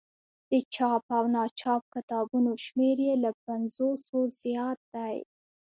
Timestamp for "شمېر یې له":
2.65-3.31